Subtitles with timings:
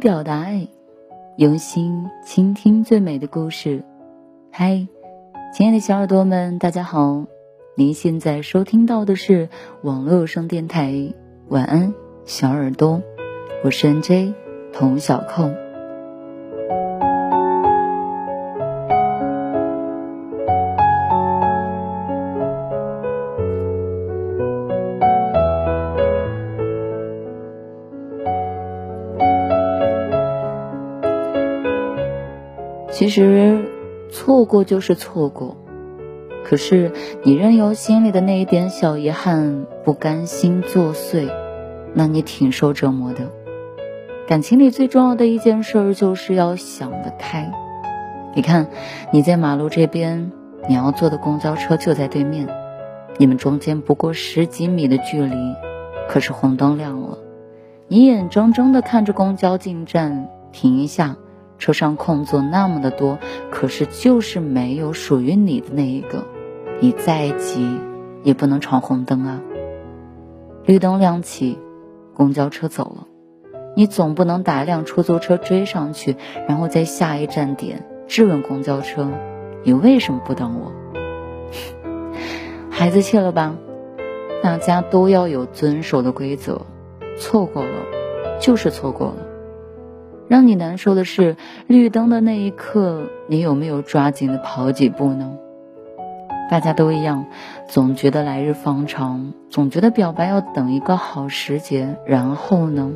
[0.00, 0.66] 表达爱，
[1.36, 3.84] 用心倾听最美的故事。
[4.50, 4.88] 嗨，
[5.52, 7.26] 亲爱的小耳朵们，大家好！
[7.76, 9.50] 您现在收听到的是
[9.82, 11.12] 网络有声电台。
[11.48, 11.92] 晚安，
[12.24, 13.02] 小耳朵，
[13.62, 14.32] 我是 NJ
[14.72, 15.50] 童小扣。
[33.00, 33.64] 其实，
[34.10, 35.56] 错过就是错过，
[36.44, 41.30] 可是你任由心里的那一点小遗憾、不甘心作祟，
[41.94, 43.20] 那你挺受折磨的。
[44.28, 47.50] 感情里最重要的一件事就是要想得开。
[48.36, 48.68] 你看，
[49.10, 50.30] 你在马路这边，
[50.68, 52.50] 你要坐的公交车就在对面，
[53.16, 55.34] 你们中间不过十几米的距离，
[56.06, 57.16] 可是红灯亮了，
[57.88, 61.16] 你眼睁睁地看着公交进站，停一下。
[61.60, 63.20] 车上空座那么的多，
[63.52, 66.24] 可是就是没有属于你的那一个。
[66.80, 67.78] 你再急
[68.24, 69.40] 也不能闯红灯啊！
[70.64, 71.58] 绿灯亮起，
[72.14, 73.06] 公交车走了，
[73.76, 76.16] 你总不能打一辆出租车追上去，
[76.48, 79.08] 然后在下一站点质问公交车
[79.62, 80.72] ：“你为什么不等我？”
[82.70, 83.54] 孩子气了吧？
[84.42, 86.62] 大家都要有遵守的规则，
[87.18, 87.84] 错过了
[88.40, 89.26] 就是错过了。
[90.30, 91.34] 让你难受的是，
[91.66, 95.32] 绿灯的那一刻，你有没有抓紧的跑几步呢？
[96.48, 97.26] 大家都一样，
[97.66, 102.92] 总觉得来日方长，总觉得表白要等一个好时节，然后呢？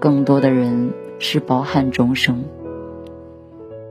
[0.00, 2.42] 更多的人是饱含终生。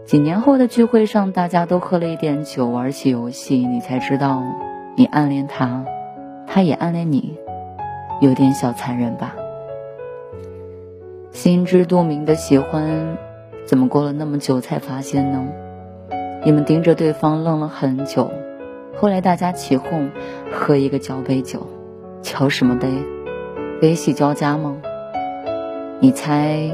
[0.03, 4.41] 几年后的聚会上，大家都喝了一点酒，玩起游戏，你才知道，
[4.95, 5.85] 你暗恋他，
[6.47, 7.37] 他也暗恋你，
[8.19, 9.35] 有点小残忍吧。
[11.31, 13.17] 心知肚明的喜欢，
[13.65, 15.47] 怎么过了那么久才发现呢？
[16.43, 18.29] 你们盯着对方愣了很久，
[18.97, 20.09] 后来大家起哄，
[20.51, 21.65] 喝一个交杯酒，
[22.21, 22.89] 交什么杯？
[23.79, 24.75] 悲喜交加吗？
[26.01, 26.69] 你猜，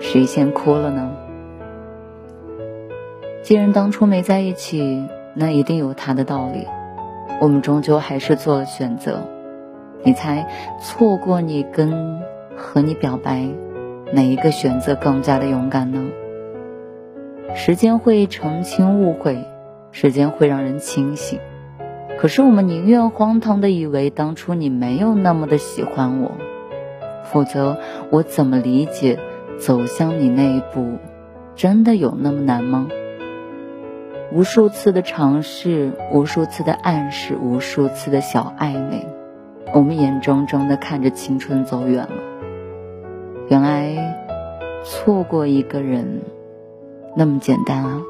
[0.00, 1.10] 谁先哭了呢？
[3.42, 6.66] 既然当初没在一起，那一定有他的道理。
[7.40, 9.20] 我们终究还是做了选择。
[10.04, 10.46] 你猜，
[10.80, 12.20] 错过你跟
[12.56, 13.48] 和你表白？
[14.14, 16.00] 哪一个选择更加的勇敢呢？
[17.56, 19.44] 时间会澄清误会，
[19.90, 21.40] 时间会让人清醒。
[22.18, 26.30] 可是我们宁愿荒唐的以为当初你没有那么的喜欢我，
[27.24, 27.76] 否则
[28.10, 29.18] 我怎么理解
[29.58, 30.98] 走向你那一步，
[31.56, 32.88] 真的有那么难吗？
[34.32, 39.06] 无数次的尝试，无数次的暗示，无数次的小暧昧，
[39.74, 42.33] 我们眼睁睁的看着青春走远了。
[43.48, 43.94] 原来，
[44.84, 46.22] 错过一个人
[47.14, 48.02] 那么简单啊！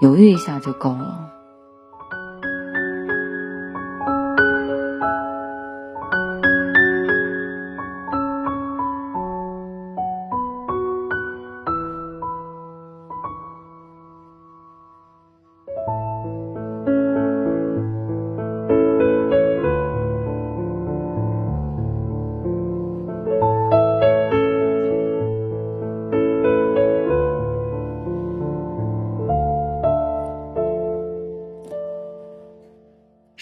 [0.00, 1.30] 犹豫一下就够了。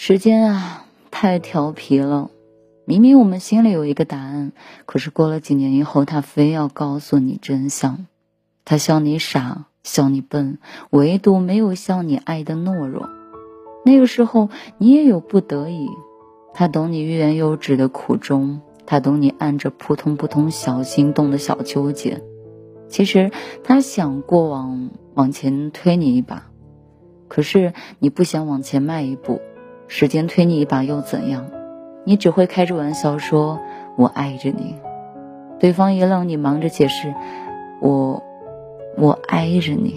[0.01, 2.31] 时间啊，太调皮了。
[2.85, 4.53] 明明我们心里有一个答案，
[4.85, 8.05] 可是过了几年以后，他非要告诉你真相。
[8.63, 10.57] 他笑你傻，笑你笨，
[10.89, 13.09] 唯独没有笑你爱的懦弱。
[13.83, 15.89] 那个时候，你也有不得已。
[16.53, 22.23] 他懂你欲言又止的苦衷，他懂你按着扑通扑通小心动的小纠结。
[22.87, 23.31] 其实
[23.65, 26.49] 他想过往往前推你一把，
[27.27, 29.41] 可是你不想往前迈一步。
[29.89, 31.47] 时间推你一把又怎样？
[32.05, 33.59] 你只会开着玩笑说
[33.97, 34.75] “我爱着你”，
[35.59, 37.13] 对方一愣，你忙着解释
[37.81, 38.23] “我
[38.97, 39.95] 我爱着你”。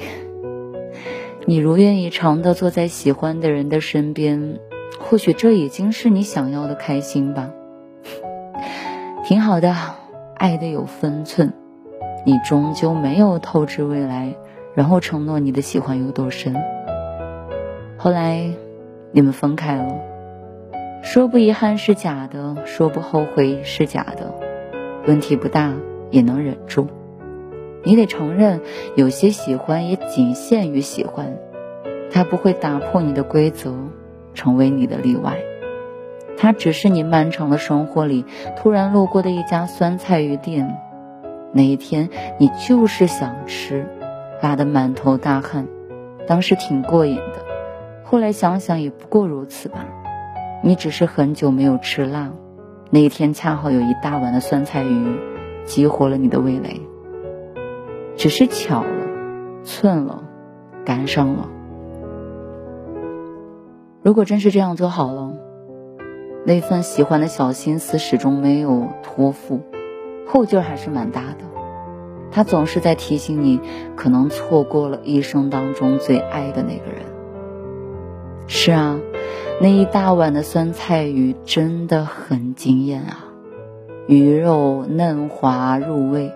[1.47, 4.59] 你如愿以偿的坐在喜欢的人的身边，
[4.99, 7.51] 或许这已经是你想要的开心吧。
[9.25, 9.75] 挺好的，
[10.37, 11.53] 爱的有分寸。
[12.25, 14.35] 你终究没有透支未来，
[14.75, 16.57] 然后承诺你的喜欢有多深。
[17.99, 18.51] 后来。
[19.15, 19.95] 你们分开了，
[21.03, 24.35] 说不遗憾是假的，说不后悔是假的，
[25.07, 25.75] 问题不大
[26.11, 26.89] 也能忍住。
[27.85, 28.63] 你得承认，
[28.97, 31.37] 有些喜欢也仅限于喜欢，
[32.11, 33.75] 它不会打破你的规则，
[34.33, 35.37] 成为你的例外。
[36.39, 38.25] 它只是你漫长的生活里
[38.57, 40.79] 突然路过的一家酸菜鱼店，
[41.53, 43.87] 那一天你就是想吃，
[44.41, 45.67] 辣得满头大汗，
[46.27, 47.45] 当时挺过瘾的，
[48.13, 49.87] 后来想想也不过如此吧。
[50.63, 52.31] 你只是很久没有吃辣，
[52.91, 55.17] 那一天恰好有一大碗的酸菜鱼，
[55.65, 56.83] 激活了你的味蕾。
[58.15, 60.25] 只是巧了，寸了，
[60.85, 61.49] 赶上了。
[64.03, 65.33] 如果真是这样就好了。
[66.45, 69.63] 那份喜欢的小心思始终没有托付，
[70.27, 71.47] 后劲还是蛮大的。
[72.31, 73.59] 他总是在提醒你，
[73.97, 77.07] 可能错过了一生当中最爱的那个人。
[78.47, 79.01] 是啊，
[79.61, 83.25] 那一大碗的酸菜鱼真的很惊艳啊，
[84.07, 86.31] 鱼肉嫩滑入味，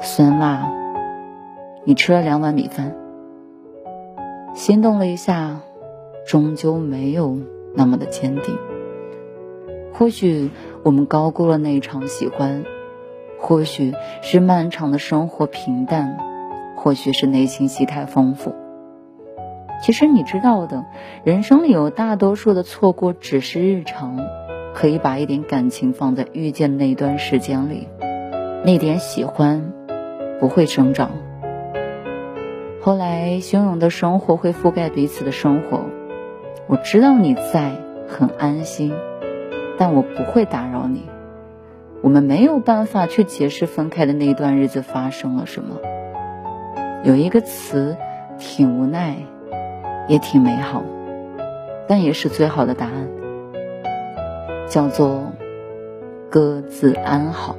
[0.00, 0.70] 酸辣。
[1.84, 2.94] 你吃了两碗米饭，
[4.54, 5.60] 心动了一下，
[6.26, 7.38] 终究没有
[7.74, 8.56] 那么的坚定。
[9.94, 10.50] 或许
[10.82, 12.64] 我们高估了那一场喜欢，
[13.38, 16.18] 或许是漫长的生活平淡，
[16.76, 18.54] 或许是内心戏太丰富。
[19.82, 20.84] 其实你知道的，
[21.24, 24.18] 人生里有大多数的错过只是日常，
[24.74, 27.88] 可以把一点感情放在遇见那段时间里，
[28.64, 29.72] 那点喜欢
[30.38, 31.10] 不会生长。
[32.80, 35.80] 后来汹涌的生活会覆盖彼此的生活，
[36.66, 37.72] 我知道你在，
[38.08, 38.92] 很安心。
[39.78, 41.08] 但我不会打扰你。
[42.02, 45.76] 我们没有办法去解释分开的那段日子发生了什么。
[47.02, 47.96] 有一个词，
[48.38, 49.16] 挺无奈，
[50.08, 50.82] 也挺美好，
[51.86, 53.08] 但也是最好的答案，
[54.68, 55.32] 叫做
[56.28, 57.56] 各自安好。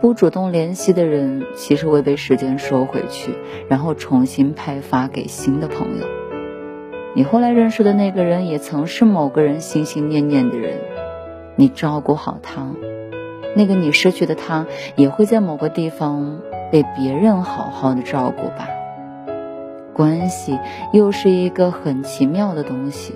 [0.00, 3.34] 不主动联系的人，其实会被时间收回去，
[3.68, 6.06] 然后重新派发给新的朋友。
[7.14, 10.78] 你后来认识的那个人，也曾是某个人心心念念的人。
[11.56, 12.66] 你照顾好他，
[13.56, 14.66] 那个你失去的他，
[14.96, 18.68] 也会在某个地方被别人好好的照顾吧。
[19.96, 20.60] 关系
[20.92, 23.14] 又是一个很奇妙的东西。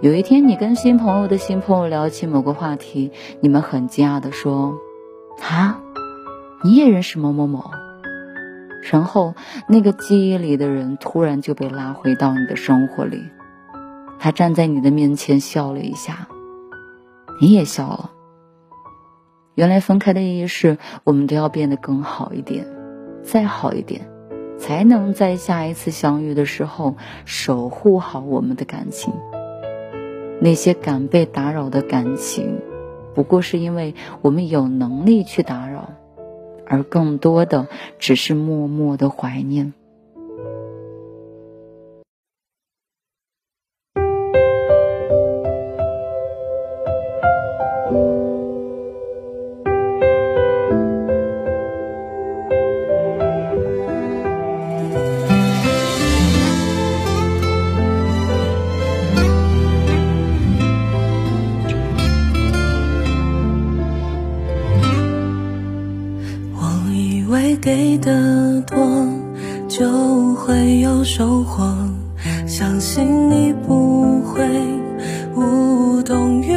[0.00, 3.10] 有一天，你跟新朋友的新朋友聊起某个话题，
[3.40, 4.78] 你们很惊讶的说
[5.42, 5.80] ：“啊，
[6.62, 7.72] 你也认识某某某？”
[8.88, 9.34] 然后，
[9.68, 13.24] 那个记忆里的人突然就被拉回到你的生活里，
[14.20, 16.28] 他站在你的面前笑了一下，
[17.40, 18.12] 你也笑了。
[19.56, 22.64] 原来分开的意义是我们都要变得更好一点，
[23.22, 24.09] 再好一点，
[24.60, 29.14] 才能在下一次相遇的时候守护好我们的感情。
[30.40, 32.60] 那些敢被打扰的感情，
[33.14, 35.90] 不过是因为我们有能力去打扰。
[36.66, 37.66] 而更多的
[37.98, 39.72] 只是默默的怀念。
[67.60, 68.78] 给的多，
[69.68, 71.70] 就会有收获。
[72.46, 74.42] 相信你不会
[75.34, 76.54] 无动于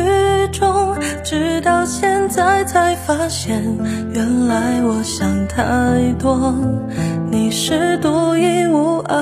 [0.52, 3.62] 衷，直到现在才发现，
[4.14, 5.64] 原来我想太
[6.18, 6.56] 多。
[7.30, 9.22] 你是独一无二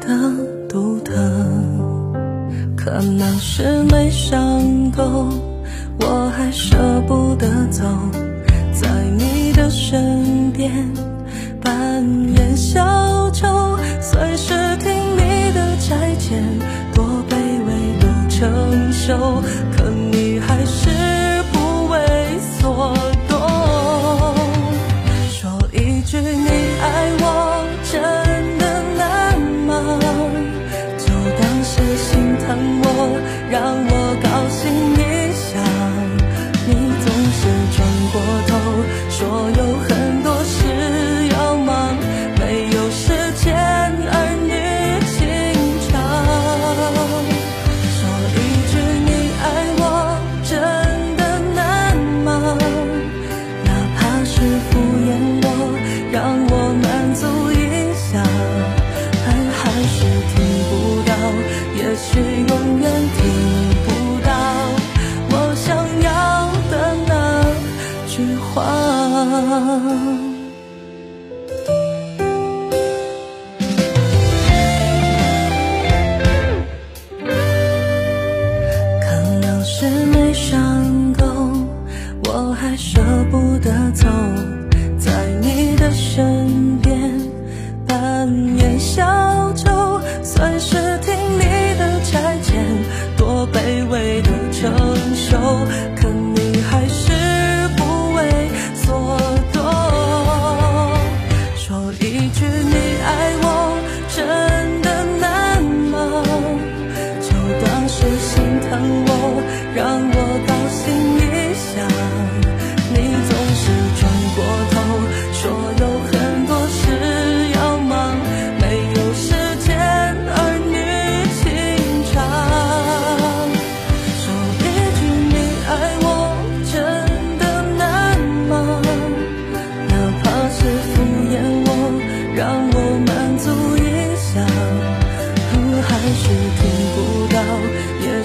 [0.00, 0.32] 的
[0.68, 1.12] 独特，
[2.76, 4.38] 可能是没想
[4.92, 5.28] 够，
[6.00, 6.76] 我还舍
[7.08, 7.84] 不得走，
[8.72, 10.72] 在你的身边。
[11.66, 12.00] 扮
[12.36, 16.40] 演小丑，随时听你的差遣，
[16.94, 17.34] 多卑
[17.66, 19.42] 微都承受，
[69.06, 70.25] 啊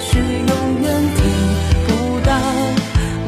[0.04, 1.22] 是永远听
[1.86, 2.32] 不到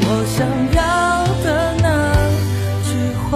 [0.03, 1.47] 我想要的
[1.83, 1.87] 那
[2.83, 2.91] 句
[3.23, 3.31] 话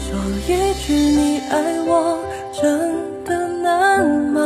[0.00, 0.08] 说
[0.48, 2.18] 一句你爱我
[2.52, 4.40] 真的难吗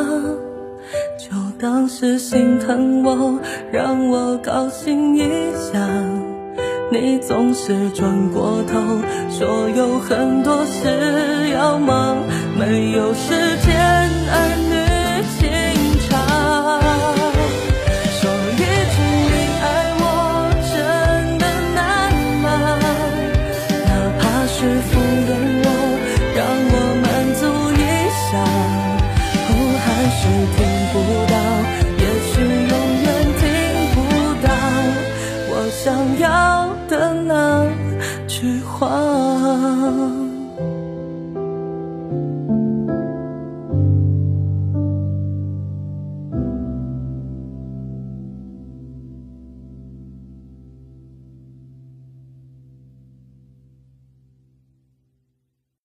[1.19, 3.41] 就当是心疼我
[3.73, 5.79] 让我高兴一下
[6.91, 8.81] 你总是转过头
[9.31, 12.17] 说有很多事要忙
[12.59, 13.31] 没有时
[13.65, 13.77] 间
[14.29, 14.75] 儿女
[15.39, 15.76] 情